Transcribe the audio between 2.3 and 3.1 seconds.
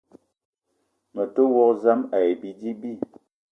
bidi bi.